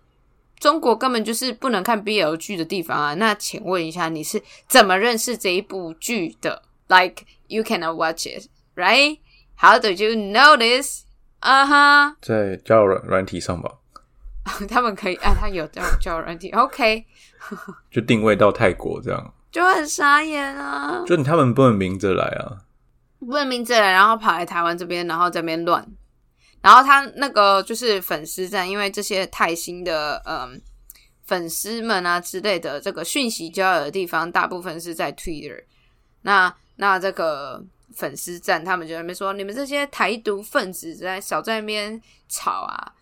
[0.59, 3.13] 中国根本就是不能看 BL 剧的地方啊。
[3.15, 9.19] 那请问一下，你是怎么认识这一部剧的？Like you cannot watch it, right?
[9.57, 11.03] How did you know this?
[11.39, 13.71] 啊哈，在交友软软体上吧，
[14.67, 17.05] 他们可以啊，他有交交友软体，OK，
[17.91, 22.57] 就定位到泰国这样，就很傻眼啊，就他们不能明着来啊，
[23.19, 25.85] 不能明着来，然后跑来台湾这边，然后这边乱，
[26.61, 30.61] 然后他那个就是粉丝站，因为这些泰星的嗯
[31.25, 35.63] 粉丝们啊之类的，这个讯息交流的地方，大部分是在 Twitter，
[36.21, 37.63] 那那这个。
[37.95, 42.93] 粉丝站，他们就在那边说：“你们这些台独分子在少在那边吵啊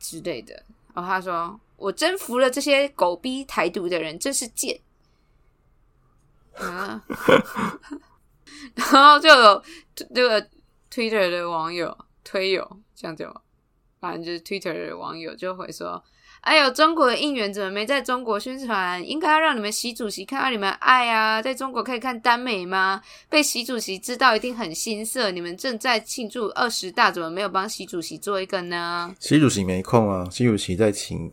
[0.00, 0.54] 之类的。”
[0.92, 4.78] 然后他说：“我征服了这些狗逼台独的人，真是贱。”
[6.54, 7.02] 啊，
[8.74, 9.62] 然后就有
[9.94, 10.40] 这个
[10.92, 13.34] Twitter 的网友推友这样讲，
[13.98, 16.04] 反正就是 Twitter 的网友就会说。
[16.42, 19.06] 哎呦，中国的应援怎么没在中国宣传？
[19.06, 21.42] 应该要让你们习主席看到你们爱啊！
[21.42, 23.02] 在中国可以看耽美吗？
[23.28, 25.30] 被习主席知道一定很心塞。
[25.32, 29.14] 你们正在庆祝二十大，怎么没有帮习主席做一个呢？
[29.18, 31.30] 习主席没空啊，习主席在请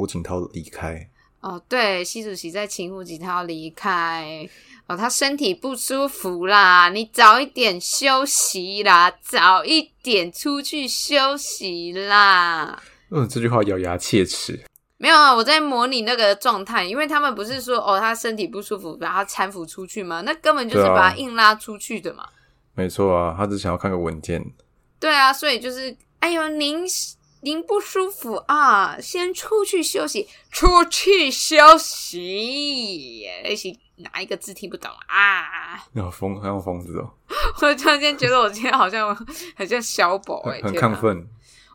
[0.00, 1.06] 胡锦涛离开。
[1.40, 4.48] 哦，对，习主席在请胡锦涛离开。
[4.86, 12.82] 哦，他身体不舒服啦，你早一点休息啦，早一点出去休息啦。
[13.10, 14.58] 嗯，这句话咬牙切齿。
[14.96, 20.22] 没有啊，我在模拟那个状态，因为他们不是说哦，他身体不舒服，把他搀扶出去吗？
[20.22, 22.26] 那根本就是把他硬拉出去的嘛。
[22.74, 24.42] 没错啊，他只想要看个文件。
[24.98, 26.84] 对啊，所以就是，哎呦，您
[27.42, 33.26] 您不舒服啊，先出去休息，出去休息。
[33.42, 35.82] 那些哪一个字听不懂啊？
[35.94, 37.10] 要疯，很像疯子哦。
[37.62, 39.14] 我突然间觉得我今天好像
[39.56, 41.26] 很像小宝哎，很亢奋。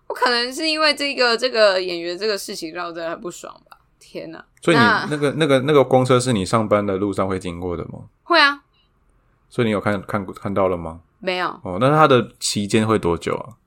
[0.08, 3.78] 我可能是因为这个这个演员这个事情让我真的很不爽吧？
[4.00, 4.46] 天哪！
[4.62, 8.02] 所以你那个那个那个公车是你上班的路上会经过的吗？
[8.24, 8.62] 会啊。
[9.50, 11.02] 所以你有看看看到了吗？
[11.20, 11.48] 没有。
[11.64, 13.58] 哦，那它的期间会多久啊？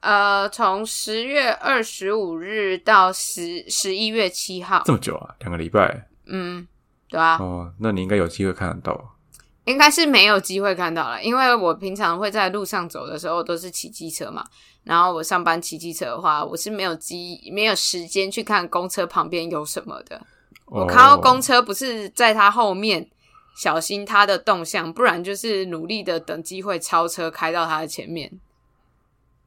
[0.00, 5.34] 呃，从十月二十五日到十十一月七号，这么久啊？
[5.40, 6.08] 两个礼拜？
[6.26, 6.66] 嗯，
[7.08, 7.36] 对啊。
[7.38, 9.16] 哦，那你应该有机会看得到。
[9.64, 14.42] 应该是没有机会看到了，因为我平常会在路上走的时候都是骑机车嘛。
[14.82, 20.18] 然后我上班骑机车的话，我是没有机没有时间去看公车旁边有什么的。
[20.64, 23.10] 我看到公车不是在他后面，
[23.56, 28.40] 小心他的动向，不然就是努力的等机会超车开到他的前面，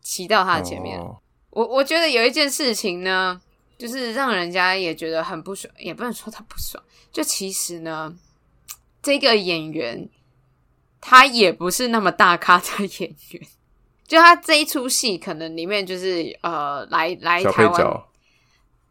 [0.02, 1.00] 骑到他的前面。
[1.50, 3.40] 我我觉得有一件事情呢，
[3.78, 8.14] 就是让人家也觉得很不爽，也不能说他不爽，就其实呢。
[9.04, 10.08] 这个演员，
[11.00, 13.48] 他也不是那么大咖的演员，
[14.08, 18.02] 就他这一出戏，可能里面就是呃，来来台湾，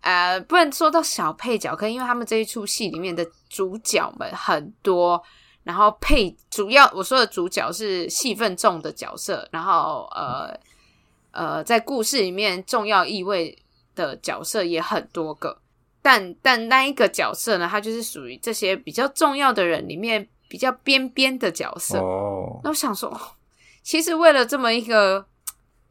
[0.00, 5.22] 呃，不能说到小配角，可因为他们这一出戏里面的主角们很多，
[5.62, 10.52] 然后配主要我说的主角是戏份重的角色，然后呃
[11.32, 13.56] 呃，在故事里面重要意味
[13.94, 15.58] 的角色也很多个。
[16.02, 21.98] 但但那一个角色呢，他就是属于这些比较重要的人里面比较边边的角色。
[21.98, 23.14] 哦，那我想说，
[23.82, 25.26] 其实为了这么一个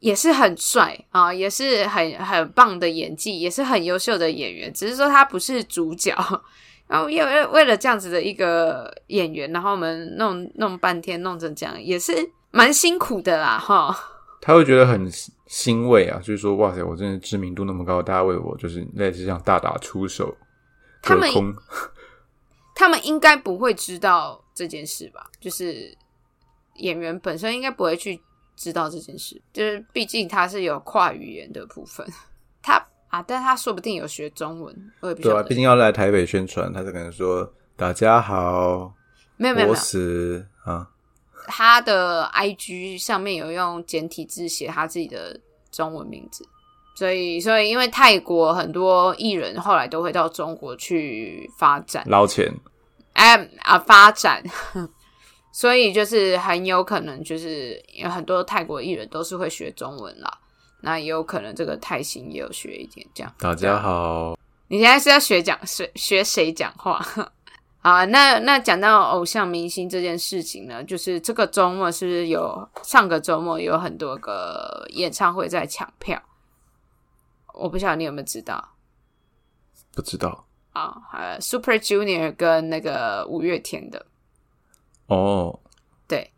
[0.00, 4.72] 也是很帅啊，也是很很棒的演技，也是很优秀的演员。
[4.74, 6.12] 只是说他不是主角，
[6.88, 13.96] 然后因为为了这样子的一个演员，然后我们弄弄半天弄成这样，也是蛮辛苦的啦，哈。
[14.40, 15.10] 他会觉得很
[15.46, 20.36] 欣慰啊，就是说哇塞，我真的知名度那么高，大家为我就是类似这样大打出手，
[21.02, 21.30] 他们
[22.74, 25.30] 他们应该不会知道这件事吧？
[25.40, 25.96] 就是
[26.76, 28.20] 演员本身应该不会去。
[28.56, 32.06] 知道这件事，就是毕竟他是有跨语言的部分，
[32.60, 32.74] 他
[33.08, 35.42] 啊，但他说不定有学中文，我也不对啊。
[35.44, 38.92] 毕竟要来台北宣传，他就可能说大家好，
[39.38, 39.72] 没有没有
[40.64, 40.90] 啊。
[41.46, 45.38] 他的 I G 上面有用简体字写他自己的
[45.70, 46.44] 中文名字，
[46.94, 52.52] 所以所以因为泰国很多艺人后来都会到中国去发展捞钱，
[53.14, 54.42] 哎啊发展。
[55.52, 60.30] 所以就是很有可能，就是有很多泰国艺人都是会学中文啦。
[60.80, 63.34] 那也有可能这个泰星也有学一点这样。
[63.36, 67.04] 大家好，你现在是要学讲学学谁讲话
[67.82, 68.04] 啊？
[68.06, 76.22] 那那讲到偶像明星这件事情呢，就是这个周末是不是有上个周末有很多个演唱会在抢票？
[77.54, 78.76] 我不晓得你有没有知道？
[79.92, 80.96] 不知道啊？
[81.12, 84.06] 呃，Super Junior 跟那个五月天的。
[85.06, 85.58] 哦，
[86.06, 86.32] 对，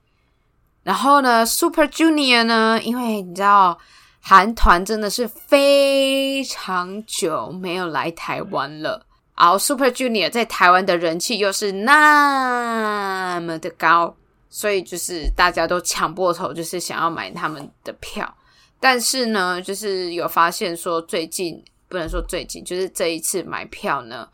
[0.82, 2.80] 然后呢，Super Junior 呢？
[2.82, 3.78] 因为你知道，
[4.20, 14.14] 韩团真的是非常久没有来台湾了，然后 Super Junior 在台湾的人气又是那么的高，
[14.48, 18.32] 所以就是大家都抢破头，就是想要买他们的票。
[18.78, 24.28] 但是呢，就是有发现说，最近不能说最近，就是这一次买票呢，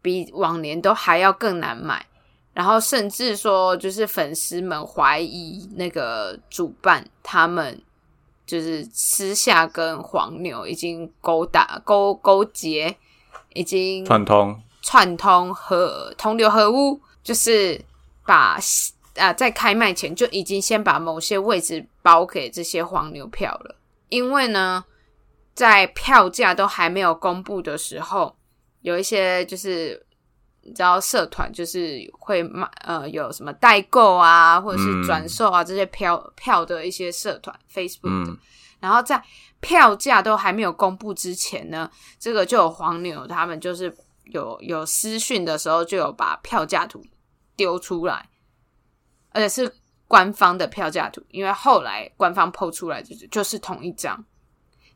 [0.00, 2.04] 比往年都还要更难买。
[2.54, 7.80] 然后甚至说，就是粉丝们怀疑那个主办他们
[8.46, 12.96] 就是私下跟黄牛已经勾搭、勾勾结，
[13.58, 17.80] 已经串通、串通和同流合污，就是
[18.24, 18.58] 把
[19.16, 23.76] 啊在开卖前就已经先把某些位置包给这些黄牛票了。
[24.08, 24.84] 因为呢，
[25.54, 28.36] 在票价都还没有公布的时候，
[28.82, 30.04] 有一些就是。
[30.60, 38.36] 你知道社团就是会卖呃有什么代购啊，或者是转售啊这些票票的一些社团 Facebook 的，
[38.80, 39.22] 然后在
[39.60, 47.04] 票价都还没有公布之前呢，这个就有黄牛他们就是有有私讯的时候就有把票价图
[47.56, 48.28] 丢出来，
[49.30, 49.74] 而且是
[50.06, 54.24] 官方的票价图，因为后来官方抛出来就是就是同一张，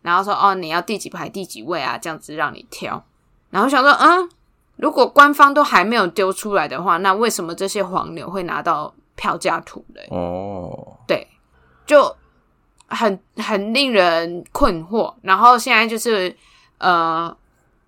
[0.00, 3.04] 然后说哦你要第几排第几位啊这样子让你挑，
[3.50, 4.30] 然后想说嗯。
[4.76, 10.08] 如果官方都还没有丢出来的话，那为什么这些黄牛会拿到票价图嘞？
[10.10, 11.28] 哦，对，
[11.86, 12.16] 就
[12.94, 15.12] 很很令人困惑。
[15.22, 16.34] 然后现在就是
[16.78, 17.36] 呃，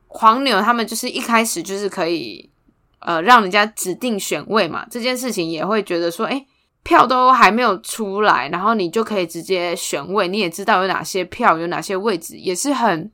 [0.08, 2.50] 黄牛他们就是一开始就是可以
[2.98, 6.44] 呃让人家指定选位嘛，这件事情也会觉得说，哎，
[6.82, 13.10] 票都还没有出来，然后你就可以直接选位，你也知道有哪些票有哪些位置，也是很。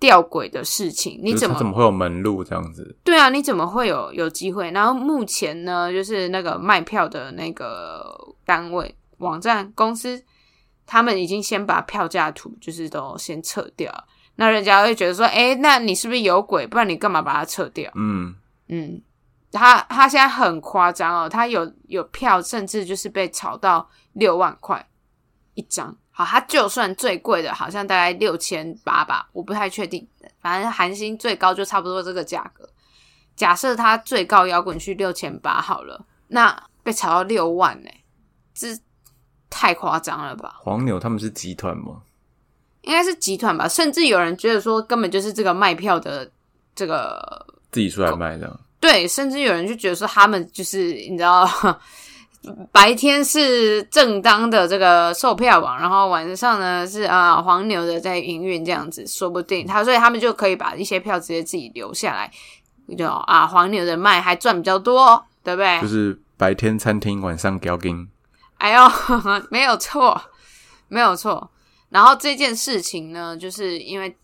[0.00, 2.96] 吊诡的事情，你怎么怎么会有门路这样子？
[3.04, 4.70] 对啊，你怎么会有有机会？
[4.70, 8.02] 然后目前呢，就是那个卖票的那个
[8.46, 10.24] 单位、网站、公司，
[10.90, 13.88] 他们已经先把票价图就是都先撤掉。
[14.34, 16.66] 那人家会觉得说：“哎，那你是不是有鬼？
[16.66, 18.34] 不然你干嘛把它撤掉？”嗯
[18.66, 19.00] 嗯，
[19.52, 24.84] 他他现在很夸张哦，他有有票，甚至就是被炒到六万块
[25.54, 25.96] 一张。
[26.10, 30.04] 好，他就算最贵的，好像大概六千八吧，我不太确定。
[30.40, 32.68] 反正韩星最高就差不多这个价格。
[33.36, 37.90] 假设他最高摇滚去六千八好了，那被炒到六万呢，
[38.52, 38.68] 这
[39.50, 40.54] 太夸张了吧？
[40.60, 41.96] 黄牛他们是集团吗？
[42.82, 46.30] 应该是集团吧，甚至有人觉得说根本就是这个卖票的
[46.74, 48.58] 这个自己出来卖的。
[48.80, 51.46] 对，甚至有人就觉得说他们就是你知道。
[52.72, 62.32] 白天是正当的这个售票网，然后晚上呢是啊黄牛的在营运这样子，说不定他所以他们就可以把一些票直接自己留下来，
[62.96, 65.82] 就啊黄牛的卖还赚比较多，对不对？
[65.82, 68.08] 就是白天餐厅，晚上交金。
[68.60, 68.80] 哎呦，
[69.50, 70.20] 没有错，
[70.88, 71.50] 没有错。
[71.88, 74.16] 然后这件事情呢，就是因为。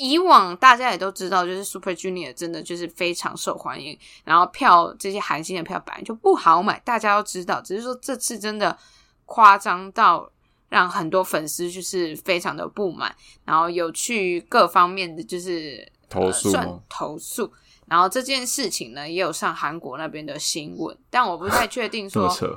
[0.00, 7.60] 以往大家也都知道，就是 Super Junior 真的就是非常受欢迎，然后票这些韩星的票本来就不好买，大家都知道。
[7.60, 8.78] 只是说这次真的
[9.26, 10.30] 夸张到
[10.68, 13.12] 让很多粉丝就是非常的不满，
[13.44, 17.52] 然后有去各方面的就是投诉投诉。
[17.86, 22.56] 然后这件事情呢，也有上韩国那边的新闻，但我不太确定说，对，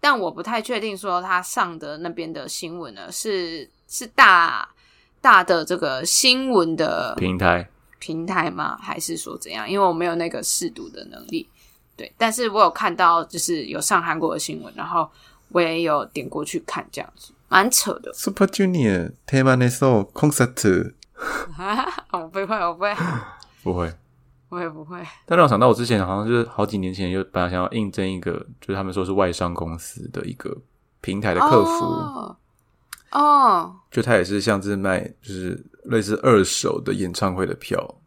[0.00, 4.68] 但我不太确定说他上的那边的新闻呢是是大
[5.20, 8.76] 大的这个新闻的平台平台吗？
[8.82, 9.68] 还是说怎样？
[9.68, 11.48] 因为我没有那个试读的能力。
[11.96, 15.08] 对，但是我有看到就是有上韩国的新闻，然后
[15.48, 18.12] 我也有点过去看，这样子蛮扯的。
[18.12, 20.92] Super Junior 테마에서 콘서트
[22.10, 22.96] 我不会，我不会，
[23.62, 23.94] 不会。
[24.49, 24.99] 我也不会。
[25.25, 30.55] 但让我想到，我之前好像就是好几年前，就本来想要应征一个，就是他们说是外商公司的一个
[31.01, 32.37] 平台的客服，哦，
[33.11, 38.01] 哦就他也是像是卖就是类似二手的演唱会的票，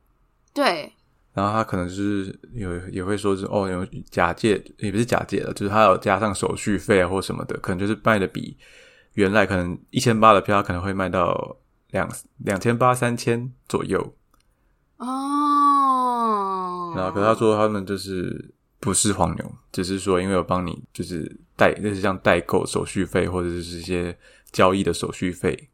[0.52, 0.92] 对，
[1.32, 8.56] 然后他可能就是有也会说是哦有假借，也不是假借的，就是他有加上手续费啊或什么的，可能就是卖的比
[9.14, 11.56] 原来可能一千八的票，他可能会卖到
[11.90, 14.14] 两两千八三千左右。
[14.98, 15.06] 哦，
[16.94, 24.16] 然后可是他说他们就是不是黄牛，只是说因为有帮你就是代类似像代购手续费或者是一些
[24.50, 25.68] 交易的手续费，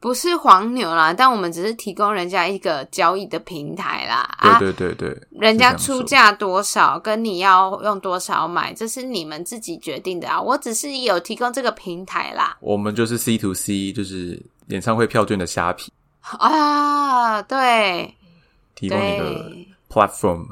[0.00, 4.16] 不是黄牛啦，但我们只是提供人家一个交易的平台啦。
[4.38, 10.40] 啊，对对对对，人家出价多少，跟你要用多少买，这是你们自己决定的啊。
[10.40, 12.56] 我只是有提供这个平台啦。
[12.60, 18.14] 我们就是 C to C，就是演唱会票券的虾皮，啊，对
[18.74, 20.48] 提供一个对 platform。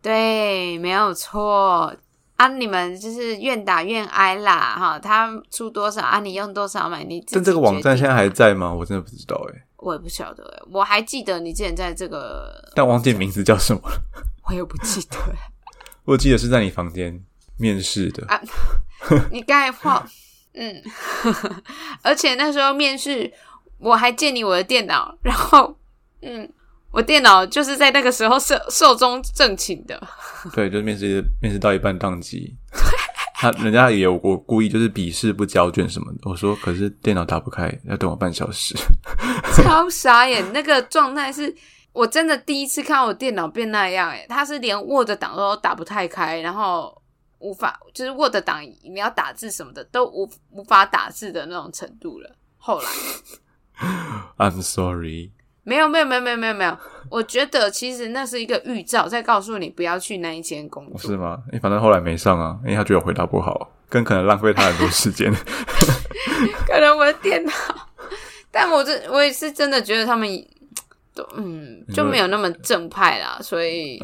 [0.00, 1.92] 对，没有错
[2.36, 2.48] 啊。
[2.48, 8.72] 你们就是愿打愿挨啦，哈，他出多少啊，你用多少买，你但这个网站现在还在吗？
[8.72, 14.00] 我真的不知道哎、我也不晓得欸，我还记得你之前在这个，但忘记名字叫什么了。
[14.48, 15.36] 我也不记得欸。
[16.04, 17.22] 我记得是在你房间
[17.58, 18.40] 面试的，啊
[19.30, 20.06] 你刚才话，
[20.54, 20.82] 嗯，
[22.02, 23.30] 而且那时候面试，
[23.78, 25.76] 我还借你我的电脑，然后，
[26.22, 26.50] 嗯，
[26.90, 30.00] 我电脑就是在那个时候寿寿终正寝的。
[30.54, 32.56] 对，就是面试面试到一半宕机。
[33.34, 38.74] 他人家也有我故意就是笔试不交卷什么的，我说可是电脑打不开，要等我半小时。
[39.56, 41.54] 超傻眼，那个状态是
[41.92, 47.00] 我真的第一次看我电脑变那样、欸，它是连 Word 档都打不太开，然后
[47.38, 52.36] 无法就是 Word 档你要打字什么的都无无法打字的那种程度了。
[52.58, 52.88] 后来
[54.36, 55.32] I'm sorry，
[55.70, 56.76] 没有没有没有没有没有没有，
[57.08, 60.98] 我觉得其实那是一个预兆，在告诉你不要去那一间工作。
[60.98, 61.38] 是吗？
[61.46, 65.32] 因为反正后来没上啊，因为他觉得我回答不好，更可能浪费他很多时间。
[66.66, 67.52] 可能我的电脑，
[68.50, 70.28] 但我这我也是真的觉得他们
[71.14, 74.02] 都嗯就没有那么正派啦， 所以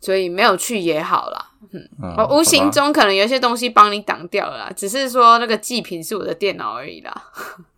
[0.00, 1.48] 所以没有去也好啦。
[1.72, 7.12] 嗯我无形中可能有一些东西帮你挡掉了啦，只是说那个祭品是我的电脑而已啦，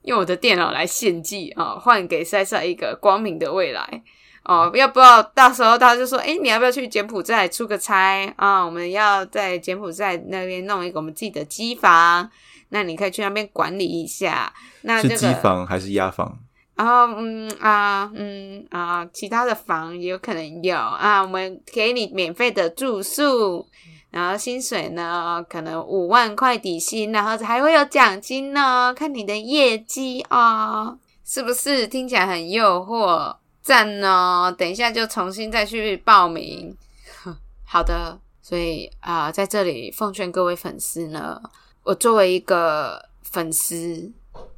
[0.05, 4.03] 用我的电脑来献祭啊，换给塞塞一个光明的未来。
[4.45, 8.63] 哦，要不要到时候他就说，哎、你要不要去柬埔寨出个差啊？
[8.63, 12.31] 我们要在柬埔寨那边弄一个我们自己的机房，
[12.69, 14.53] 那你可以去那边管理一下。
[14.83, 16.39] 那这是个机房还是压房？
[16.77, 23.67] 然后嗯啊嗯啊，其他的房也有可能有啊，我们给你免费的住宿，
[24.15, 33.35] 然后薪水呢可能五万块底薪，然后还会有奖金呢，看你的业绩哦，是不是听起来很诱惑？
[33.61, 34.55] 赞哦！
[34.57, 36.77] 等一下就重新再去报名。
[37.67, 41.43] 好的，所以啊、在这里奉劝各位粉丝呢，
[41.83, 44.13] 我作为一个粉丝，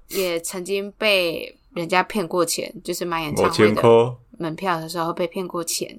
[0.08, 5.98] 也曾经被人家骗过钱，就是买演唱我会的，门票的时候被骗过钱，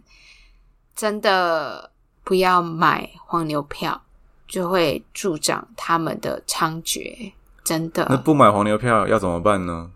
[0.96, 1.90] 真的
[2.28, 4.02] 不要买黄牛票，
[4.50, 7.32] 就会助长他们的猖獗。
[7.64, 9.90] 真的那不买黄牛票要怎么办呢？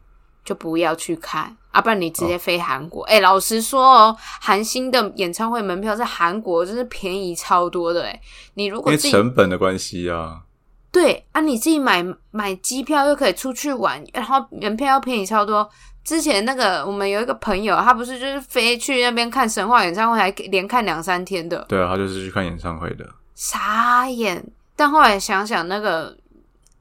[0.45, 3.03] 就不要去看，啊，不然你直接飞韩国。
[3.03, 8.21] 哎、老实说哦，韩星的演唱会门票在韩国真是便宜超多的哎。
[8.53, 10.43] 你如因为果自己成本的关系啊。
[10.91, 15.69] 对啊，你自己买买机票又可以出去玩，然后门票又便宜超多。
[16.03, 23.07] 之前那个我们有一个朋友，他不是就是飞去那边看神话演唱会，还连看两三天的，对啊，他就是去看演唱会的。
[23.35, 24.43] 傻眼。
[24.75, 26.17] 但后来想想，那个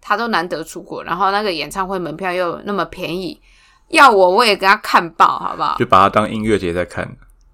[0.01, 3.39] 他都难得出国，然后那个演唱会门票又那么便宜，
[3.89, 5.77] 要我我也给他看爆，好不好？
[5.79, 7.07] 就把它当音乐节在看，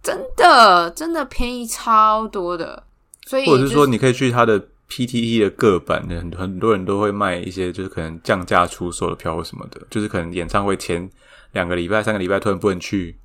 [0.04, 2.80] 真的真的便宜超多的，
[3.26, 11.10] 所以或者是说你可以去他的 PTT 的各版，很很多人都会卖一些就是可能降价出售的票或什么的，就是可能演唱会前
[11.52, 13.18] 两个礼拜、三个礼拜突然不能去，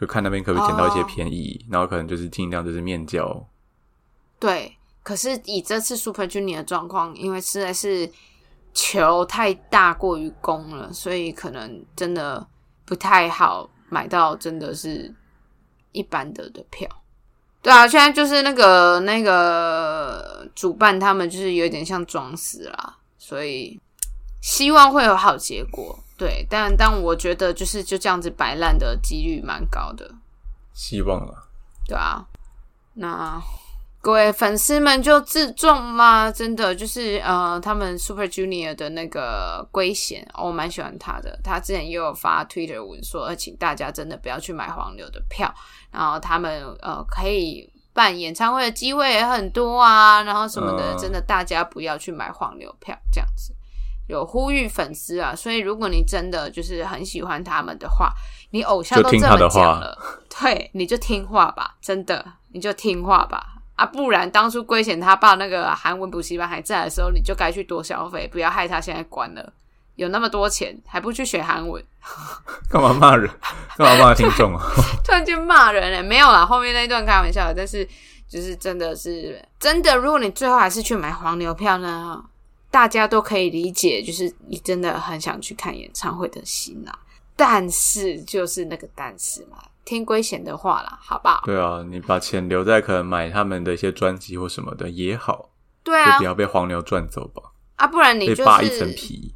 [0.00, 3.48] 就看那边可不可以捡到一些哦便宜，然后可能就是尽量就是面交。
[4.38, 8.10] 对，可是以这次 Super Junior 的状况，因为实在是
[8.74, 12.46] 球太大过于攻了，所以可能真的
[12.84, 15.14] 不太好买到真的是
[15.92, 16.88] 一般的的票。
[17.62, 23.80] 对啊，现在就是那个那个主办他们就是有点像装死啦，所以
[24.40, 25.96] 希望会有好结果。
[26.18, 30.12] 对，但但我觉得就是就这样子摆烂的几率蛮高的。
[30.72, 31.34] 希望啊，
[31.86, 32.26] 对啊，
[32.94, 33.40] 那
[34.02, 41.38] 各位粉丝们就自重嘛，真的就是呃，他们 Super Junior 的那个圭贤，我蛮喜欢他的。
[41.44, 45.54] 他之前也有发 Twitter 文说，请大家真的不要去买黄牛的票。
[45.92, 53.54] 然后他们呃可以办演唱会的机会也很多啊，然后什么的，真的大家不要去买黄牛票，这样子
[54.08, 55.32] 有呼吁粉丝啊。
[55.32, 58.12] 所以如果你真的就是很喜欢他们的话，
[58.50, 59.96] 你偶像都这么讲了，
[60.28, 63.86] 对，你就听话吧，真的你就听话吧啊！
[63.86, 69.52] 不然当初龟贤他爸那个韩文补习班还在的时候，你就该去多消费，不要害他现在关了。
[69.96, 71.82] 有那么多钱，还不去学韩文？
[72.70, 73.30] 干嘛骂人？
[73.76, 74.62] 干嘛骂听众啊？
[75.04, 77.86] 突然间骂人哎，没有啦，后面那一段开玩笑，但是
[78.28, 79.96] 就是真的是真的。
[79.96, 82.24] 如果你最后还是去买黄牛票呢，
[82.70, 86.98] 大家都可以理解，就是你真的很想去看演唱会的心啊。
[87.36, 91.42] 但是就是那个但是嘛，听龟贤的话啦，好不好？
[91.44, 95.50] 对啊，你把钱留在可能买他们的一些专辑或什么的也好。
[95.82, 97.42] 对啊，就不要被黄牛赚走吧。
[97.76, 99.34] 啊，不然你就扒一层皮。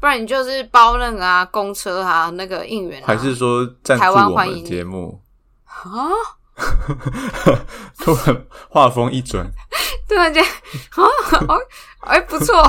[0.00, 5.20] 不然你就是包那个啊，公车啊，那个应援，还是说台湾欢迎节目
[5.64, 6.10] 啊？
[7.98, 9.44] 突然画风一转，
[10.08, 10.40] 突然间
[10.94, 11.56] 啊，
[12.02, 12.62] 哎，不错，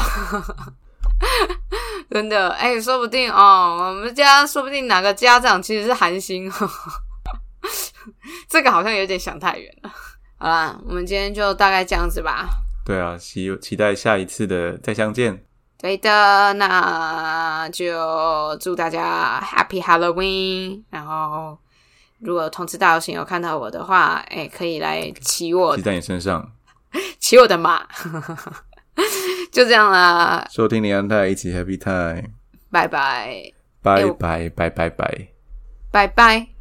[2.09, 6.51] 真的哎，说不定哦，我们家说不定哪个家长其实是韩星，
[8.49, 9.91] 这个好像有点想太远了。
[10.38, 12.47] 好啦，我们今天就大概这样子吧。
[12.86, 15.43] 对啊，期期待下一次的再相见。
[15.78, 20.84] 对的，那就祝大家 Happy Halloween。
[20.89, 21.57] 然后，
[22.20, 26.51] 如果同志大游行有看到我的话，哎，可以来骑我，骑在你身上，
[27.20, 27.86] 骑我的马。
[29.51, 30.45] 就这样啦。
[30.51, 32.30] 收听林安泰，一起 Happy Time。
[32.72, 33.51] 拜拜，
[33.82, 35.28] 拜拜拜拜拜
[35.91, 36.59] 拜拜。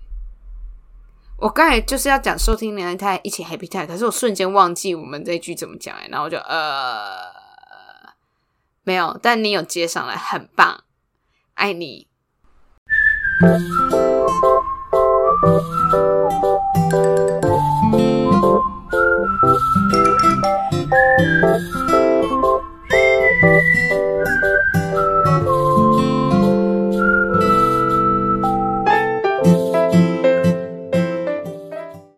[1.40, 7.38] 我刚才就是要讲收听李安泰，一起 Happy Time，可是我瞬间忘记我们这句怎么讲哎，然后我就呃。
[8.82, 10.82] 没有，但你有接上来，很棒，
[11.54, 12.08] 爱你。